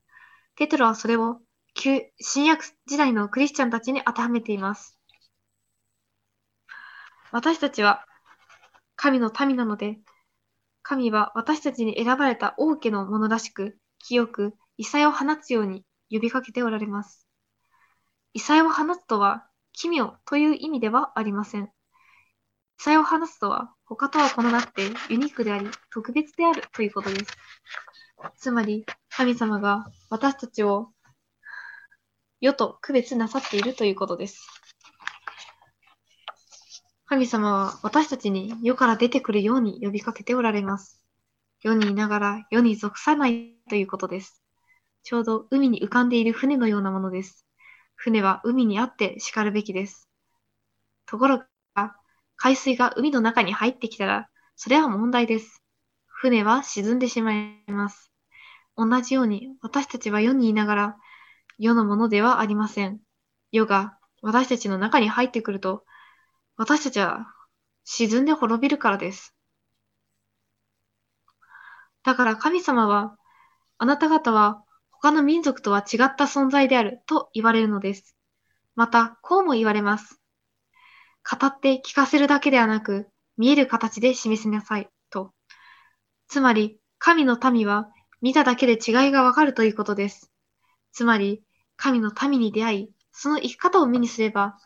[0.56, 1.40] ペテロはそれを
[1.74, 5.00] 旧新約時代のクリスチャンたちに当てはめています。
[7.32, 8.06] 私たちは
[8.96, 10.00] 神の民なので、
[10.82, 17.26] 神は私たちに選ばれた王家のものらしく、清く、異彩を放つように呼びかけておられます。
[18.34, 21.72] 異彩を放つとは、奇妙という意味ではありません。
[22.80, 27.32] 異彩を放つとは、他とは異なってユニークであり、特別であるということです。
[28.38, 30.94] つまり、神様が私たちを
[32.40, 34.48] 世と区別なさっているということです。
[37.08, 41.04] 神様は私たちに世から出てくるように呼びかけておられます。
[41.64, 44.44] 世にいながら世に属さないということです。
[45.02, 47.48] ちょうど海に浮かんでいる船のようなものです。
[47.96, 50.08] 船は海にあって叱るべきです。
[51.08, 51.96] ところが、
[52.42, 55.62] 海水が海の中に入ってきたら、それは問題です。
[56.08, 58.12] 船は沈んでしまいます。
[58.78, 60.98] 同じように私たちは世にいながら
[61.58, 63.02] 世のものではありません。
[63.52, 65.84] 世が私たちの中に入ってくると、
[66.56, 67.28] 私たちは
[67.84, 69.36] 沈んで滅びるからです。
[72.04, 73.18] だから神様は、
[73.78, 78.16] あなた方は他の民族とは違った存在であると言われるのです。
[78.76, 80.19] また、こうも言われます。
[81.24, 85.34] 語って聞かせるだけではなく、見える形で示しなさい、と。
[86.28, 87.90] つまり、神の民は
[88.22, 90.32] 見ただけで違いがわかるということです。
[90.92, 91.44] つまり、
[91.78, 94.58] 神の民に出会い、その生き方を目にすれば、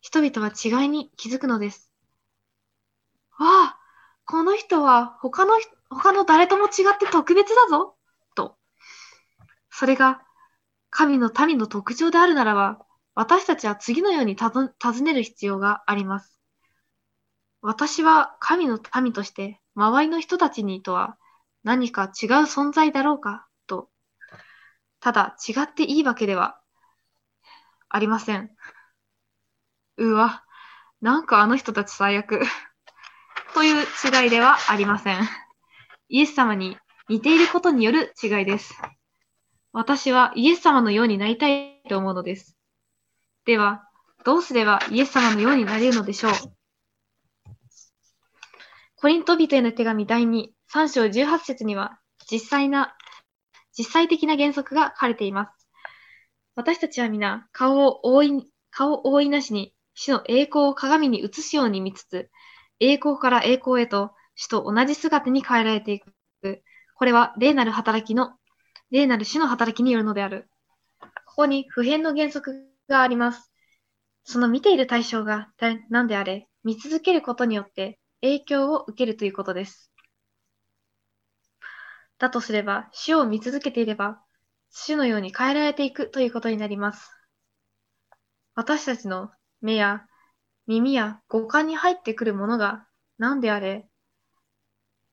[0.00, 1.90] 人々は違いに気づくのです。
[3.38, 3.78] わあ、
[4.24, 5.54] この人は他の、
[5.90, 7.96] 他の誰とも違って特別だぞ
[8.34, 8.56] と。
[9.70, 10.22] それが
[10.90, 12.85] 神の民の特徴であるならば、
[13.16, 16.38] 私たちは次のように尋ねる必要があります。
[17.62, 21.16] 私は神の民として周りの人たちにとは
[21.64, 23.48] 何か違う存在だろうか？
[23.66, 23.88] と
[25.00, 26.60] ただ違っていいわけでは
[27.88, 28.50] ありません。
[29.96, 30.44] うわ、
[31.00, 32.42] なんかあの人たち最悪。
[33.54, 33.86] という
[34.22, 35.20] 違いではありません。
[36.10, 36.76] イエス様に
[37.08, 38.74] 似ていることによる違いです。
[39.72, 42.55] 私はイエス様のようになりたいと思うのです。
[43.46, 43.88] では、
[44.24, 46.32] どうすればイエス様のようになれるのでしょう？
[48.96, 52.96] コリント人への手紙第2、3章18節には、実際な
[53.78, 55.68] 実際的な原則が書かれています。
[56.56, 62.28] 私たちは皆、顔を覆い、顔を覆いなしに、死の栄光を鏡に映すように見つつ、
[62.80, 66.10] 栄光から栄光へと死と同じ姿に変えられていく。
[66.96, 68.32] これは霊なる働きの、
[68.90, 70.48] 霊なる死の働きによるのである。
[71.26, 73.52] ここに普遍の原則があります。
[74.24, 75.52] その見ている対象が
[75.88, 79.92] 何であれ、見続けることによって影響を受けるということです。
[82.18, 84.20] だとすれば、死を見続けていれば、
[84.70, 87.10] 死のように変えられていくということになります。
[88.54, 90.06] 私たちの目や
[90.66, 92.86] 耳や五感に入ってくるものが
[93.18, 93.88] 何であれ、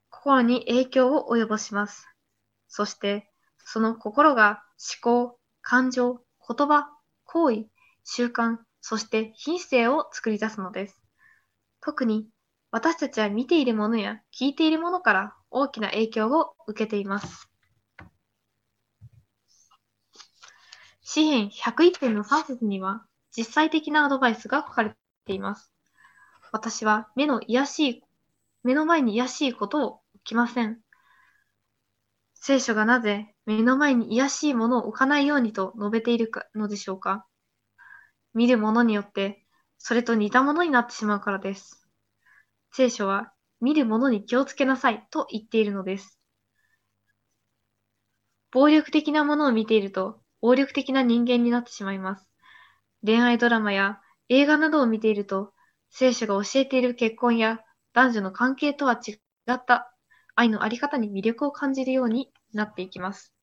[0.10, 2.08] 心に影響を及ぼします。
[2.68, 3.30] そして、
[3.66, 4.64] その心が
[5.04, 6.90] 思考、感情、言葉、
[7.34, 7.66] 行為、
[8.04, 11.02] 習慣、そして品性を作り出すのです。
[11.82, 12.28] 特に
[12.70, 17.50] 私たちは見ているものや聞いているものから大きな影響を受けています。
[21.02, 23.04] 詩編101編の3節には
[23.36, 24.96] 実際的なアドバイスが書かれ
[25.26, 25.74] ています。
[26.52, 28.04] 私は目の癒しい、
[28.64, 30.80] 目の前に癒しいことを置きません。
[32.36, 37.26] 聖書がなぜ目の前に癒しいものを置かないようにと述べているのでしょうか
[38.34, 39.44] 見るものによって
[39.78, 41.88] それと似たものになってしまうからです。
[42.72, 46.20] 聖書は見る者に気をつけなさいと言っているのです。
[48.52, 52.30] 暴力的なものを見ていると暴力的な人間になってしまいます。
[53.06, 55.54] 恋愛ドラマや映画などを見ていると
[55.90, 57.60] 聖書が教えている結婚や
[57.94, 59.14] 男女の関係とは違
[59.52, 59.94] った
[60.36, 63.34] 愛のあり方に魅力を感じるようになっていきます。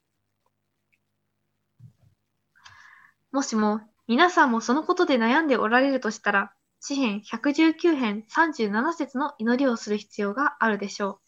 [3.30, 3.80] もしも
[4.10, 11.18] 皆さんもそのことで悩んでおられるとしたら、詩編119編37節の祈りをする必要があるでしょう。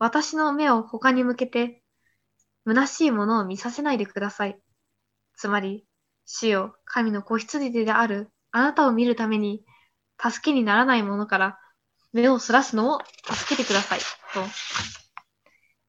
[0.00, 1.84] 私の目を他に向けて、
[2.66, 4.60] 虚しいものを見させないでください。
[5.36, 5.86] つまり、
[6.26, 9.64] 主よ、神の子羊であるあなたを見るために、
[10.20, 11.60] 助けにならないものから
[12.12, 12.98] 目をそらすのを
[13.32, 14.00] 助けてください。
[14.00, 14.04] と、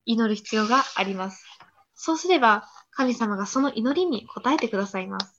[0.05, 1.43] 祈る必要があります。
[1.95, 5.32] そうすれば、神様がその祈りに応えてくださいます。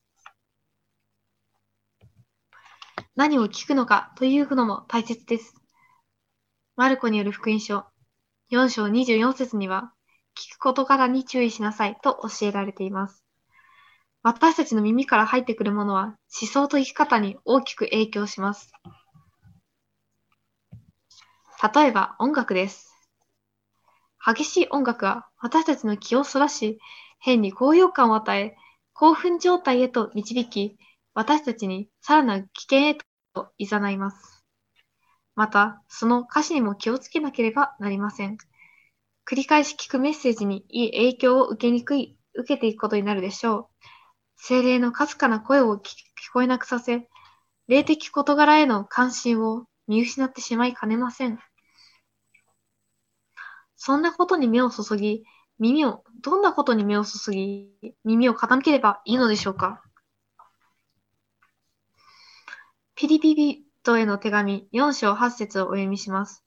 [3.17, 5.55] 何を聞くのかというのも大切です。
[6.75, 7.85] マルコによる福音書
[8.51, 9.93] 4章24節には、
[10.37, 13.25] 聞く事柄に注意しなさいと教えられています。
[14.25, 18.73] 私たちの耳から入ってくるものは思想と生き方に大きく影響します。
[21.75, 22.93] 例えば音楽です。
[24.27, 26.81] 激しい音楽は私たちの気をそらし、
[27.21, 28.57] 変に高揚感を与え、
[28.93, 30.79] 興奮状態へと導き、
[31.15, 32.95] 私たちにさらなる危険へ
[33.35, 34.45] と誘います。
[35.37, 38.37] また、その歌詞にも気をつけなければなりません。
[39.27, 43.67] 繰り返し聞くメッセージにいい影響を受けにくい、受けていくことになるでしょう。
[44.37, 45.95] 精霊のかすかな声を聞
[46.33, 47.09] こえなくさせ、
[47.69, 51.39] 霊的事柄への関心を見失ってしまいかねません。
[53.77, 55.25] そんなことに目を注ぎ、
[55.61, 57.71] 耳を、どんなことに目を注ぎ、
[58.05, 59.84] 耳を傾ければいいのでしょうか？
[63.05, 66.43] ピリピリトへの手紙4章8節をお読みします。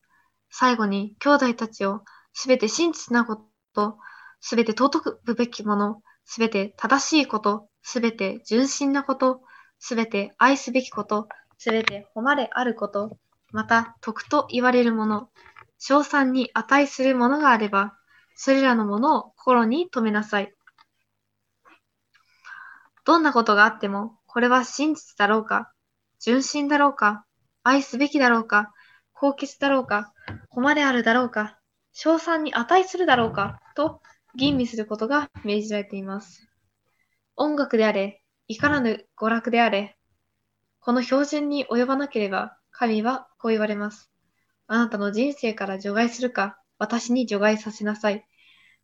[0.49, 2.01] 最後に、兄弟たちを
[2.33, 3.45] すべて真実なこ
[3.75, 3.99] と、
[4.41, 9.41] すべて尊くべきもの、すべて正しいこと、すべて純真なこと、
[9.77, 11.29] すべて愛すべきこと、
[11.59, 13.19] すべて誉れあること、
[13.51, 15.29] また徳と言われるもの、
[15.77, 17.93] 賞賛に値するものがあれば、
[18.33, 20.51] それらのものを心に留めなさい。
[23.05, 25.71] どんなことがあっても、これは真実だろうか、
[26.19, 27.25] 純真だろうか、
[27.63, 28.73] 愛すべきだろうか、
[29.13, 30.13] 高潔だろうか、
[30.49, 31.59] 誉れあるだろうか、
[31.91, 34.01] 賞賛に値するだろうか、と
[34.35, 36.47] 吟味することが命じられています。
[37.35, 39.97] 音楽であれ、いかなる娯楽であれ、
[40.79, 44.09] この標準に及ばなければ、神はこう言われます。
[44.67, 48.25] あなたの人生から除外するか、私に除外させなさい。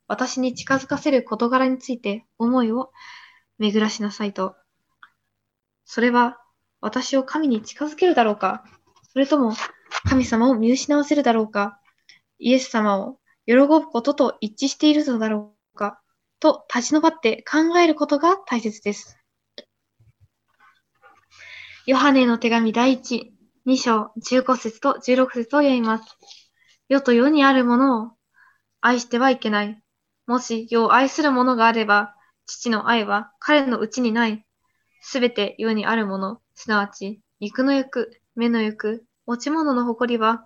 [0.07, 2.91] 私に近づかせる事柄について思いを
[3.57, 4.55] 巡らしなさいと。
[5.85, 6.42] それは
[6.83, 8.65] 私を神に近づけるだろうか
[9.13, 9.53] それとも
[10.03, 11.79] 神様を見失わせるだろうか
[12.39, 16.01] イエス様を喜ぶことと一致しているのだろうか
[16.41, 19.17] と立ち上って考えることが大切です。
[21.85, 23.33] ヨハネの手紙第一
[23.65, 26.17] 2章15節と16節を読みます。
[26.89, 28.11] 世と世にあるものを
[28.81, 29.81] 愛してはいけない。
[30.27, 32.13] もし世を愛するものがあれば、
[32.45, 34.45] 父の愛は彼のうちにない。
[35.05, 40.45] すべて世にあるもの、すなわち肉の欲、目の欲、持ち物の誇りは、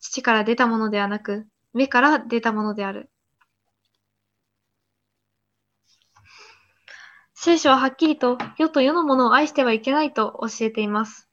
[0.00, 3.12] 父から出たものではなく、目から出たものである。
[7.34, 11.28] 聖書ははっきりと世と世のものを愛してはいけないと教えています。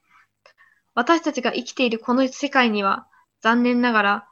[0.94, 3.08] 私たちが生きているこの世界には、
[3.42, 4.28] 残念ながら、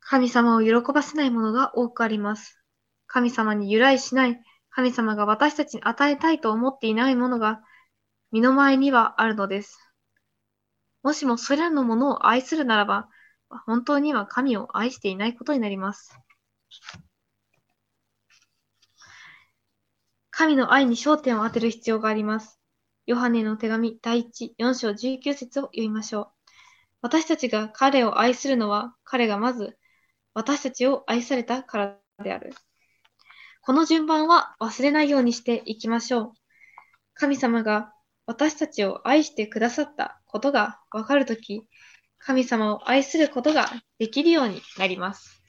[0.00, 2.60] 神様を喜ばせないものが多くあります。
[3.06, 4.40] 神様に由来しない、
[4.76, 7.62] 神様が私たちに与えたいと思っていないものが、
[8.32, 9.78] 身の前にはあるのです。
[11.04, 13.08] もしもそれらのものを愛するならば、
[13.66, 16.18] 本当には神を愛していないことになります。
[20.30, 22.58] 神の愛に焦点を当てる必要があります。
[23.06, 26.28] ヨハネの手紙第1、4章19節を読みましょう。
[27.00, 29.78] 私たちが彼を愛するのは、彼がまず
[30.32, 32.52] 私たちを愛されたからである。
[33.66, 36.32] この順番は忘れないようにしていきましょう。
[37.14, 37.94] 神様が
[38.26, 41.62] 私たちを愛してくださったことがわかるとき、
[42.18, 45.42] 神様を愛することができるようになります。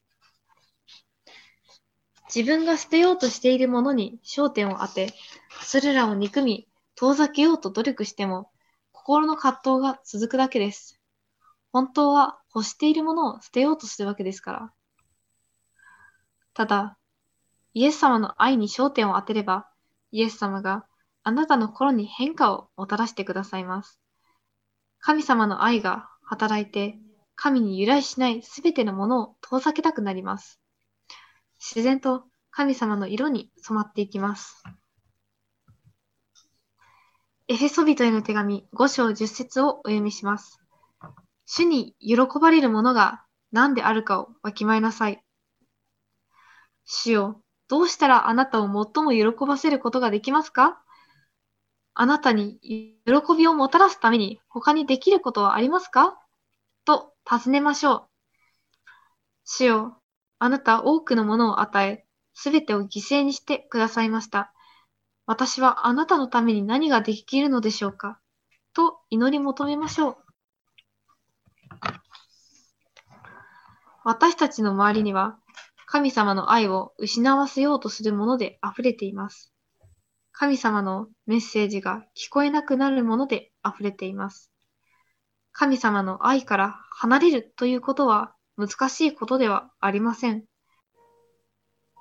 [2.34, 5.14] 自分が捨てようとしているものに焦点を当て、
[5.62, 8.50] それらを憎み、遠ざけようと努力しても、
[8.94, 11.02] 心の葛藤が続くだけです。
[11.74, 14.74] 本当は欲しているものを捨てようとするわけですから。
[16.54, 16.98] ただ、
[17.76, 19.68] イエス様の愛に焦点を当てれば、
[20.12, 20.86] イエス様が
[21.24, 24.00] あなたの心に変化をもたらしてくださいます。
[25.00, 26.98] 神様の愛が働いて、
[27.36, 30.62] 神に由来しないすべてのものを遠ざけたくなります。
[31.60, 34.64] 自然と神様の色に染まっていきます。
[37.50, 40.62] エフェソビトへの手紙5章10節をお読みします。
[41.46, 45.22] 主に喜ばれるものが何であるかをわきまえなさい。
[46.86, 50.82] 主よ、どうしたらあなたを最も喜ばせることができますか？
[51.94, 56.20] あなたに喜びをもたらすために他にできることはありますか？
[56.86, 58.04] と尋ねましょう。
[59.46, 59.98] 主よ、
[60.38, 64.52] あなた多くのものを与え、すべてを犠牲にしてくださいました。
[65.26, 68.20] 私はあなたのために何ができるのでしょうか？
[68.74, 70.18] と祈り求めましょう。
[74.04, 75.40] 私たちの周りには
[75.96, 79.54] 神様の愛を失わせようとするもので溢れています。
[80.34, 84.52] 神様のメッセージが聞こえなくなるもので溢れています。
[85.54, 90.44] 神様の愛から離れるということは難しいことではありません。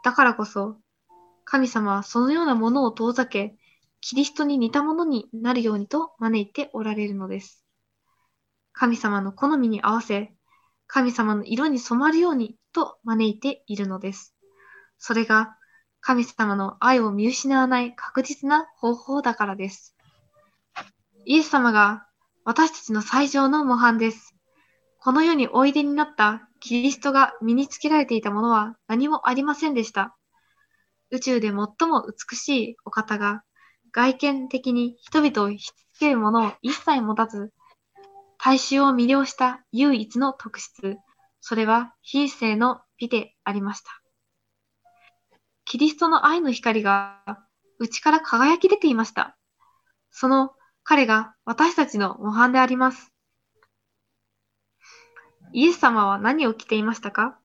[0.03, 0.77] だからこそ、
[1.45, 3.57] 神様はそのようなものを遠ざけ、
[4.01, 7.65] キリストに似たものになるようにと招いておられるのです。
[8.73, 10.35] 神様の好みに合わせ、
[10.89, 14.35] 神様の色に染まるようにと招いているのです。
[14.99, 15.57] それが
[16.01, 19.97] 神様の愛を見失わない確実な方法だからです。
[21.25, 22.07] イエス様が
[22.45, 24.35] 私たちの最上の模範です。
[24.99, 30.17] この世においでになったキリストが身につけられていたものは何もありませんでした。
[31.11, 31.67] 宇宙で最も
[32.07, 33.43] 美しいお方が
[33.93, 37.53] 外見的に人々を引きつけるものを一切持たず、
[38.39, 40.97] 大衆を魅了した唯一の特質、
[41.47, 43.91] それは非性の美でありました。
[45.67, 47.21] キリストの愛の光が
[47.79, 49.37] 内から輝き出ていました。
[50.11, 50.53] その
[50.85, 53.13] 彼が私たちの模範であります。
[55.53, 57.39] イエス様は何を着ていましたか？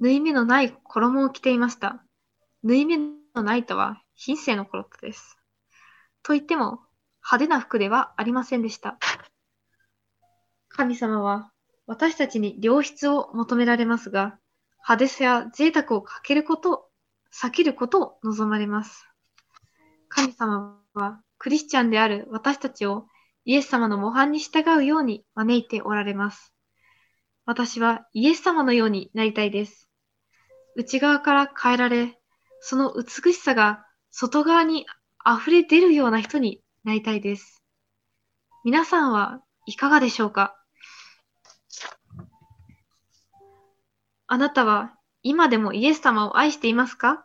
[0.00, 2.04] 縫い目のない衣を着ていました。
[2.62, 2.98] 縫い目
[3.34, 5.38] のないとは品性の衣です。
[6.22, 6.80] と言っても
[7.24, 8.98] 派手な服ではありませんでした。
[10.68, 11.50] 神様は
[11.88, 14.38] 私たちに良質を求められますが、
[14.86, 16.90] 派手さや贅沢をかけること
[17.34, 19.08] 避けることを望まれます。
[20.10, 23.06] 神様はクリスチャンである私たちを
[23.46, 26.52] イエス様の模範に従うように招いておられます。
[27.46, 29.88] 私はイエス様のようになりたいです。
[30.76, 32.18] 内側から変えられ、
[32.60, 34.84] その美しさが外側に
[35.26, 37.62] 溢れ出るような人になりたいです。
[38.62, 40.57] 皆さんはいかがでしょうか？
[44.30, 47.24] あなたは今でもイエス様を愛していますか？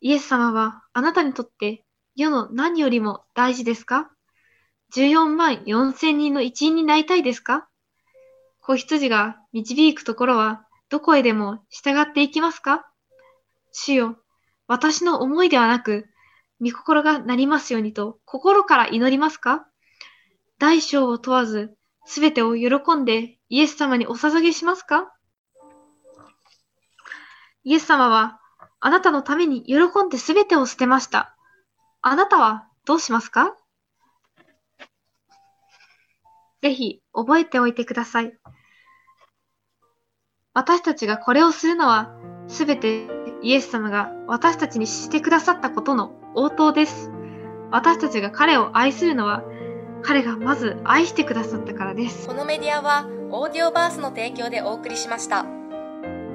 [0.00, 4.08] イエス様はあなたにとって世の何よりも大事ですか
[4.94, 7.66] ?14 万4千人の一員になりたいですか？
[8.60, 12.86] 子羊が導くところはどこへでも従っていきますか？
[13.72, 14.16] 主よ、
[14.68, 16.06] 私の思いではなく、
[16.60, 19.66] 御心がなりますようにと心から祈りますか？
[20.60, 25.12] 大小を問わず、すべてを喜んでイエス様にお捧げしますか？
[27.64, 28.40] イエス様は、
[28.80, 31.36] あなたのために喜んで全てを捨てました。
[32.00, 33.56] あなたはどうしますか？
[36.60, 38.32] ぜひ覚えておいてください。
[40.54, 42.10] 私たちがこれをするのは、
[42.48, 43.06] すべて
[43.42, 47.10] イエス様が私たちにしてくださったことの応答です。
[47.70, 49.44] 私たちが彼を愛するのは、
[50.02, 52.26] 彼がまず愛してくださったからです。
[52.26, 55.46] このメディアは、オーディオバースの提供でお送りしました。